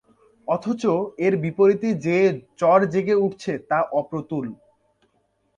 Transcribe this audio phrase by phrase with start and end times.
[0.47, 0.83] অথচ
[1.17, 2.17] এর বিপরীতে যে
[2.59, 4.45] চর জেগে উঠছে, তা অপ্রতুল।